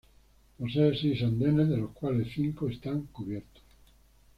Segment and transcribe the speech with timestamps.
[0.57, 3.61] Posee seis andenes, de los cuales cinco están cubiertos.